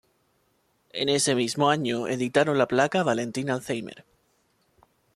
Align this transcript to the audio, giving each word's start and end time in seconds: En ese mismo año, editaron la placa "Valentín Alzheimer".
En 0.93 1.09
ese 1.09 1.35
mismo 1.35 1.69
año, 1.69 2.07
editaron 2.07 2.57
la 2.57 2.65
placa 2.67 3.03
"Valentín 3.03 3.51
Alzheimer". 3.51 4.03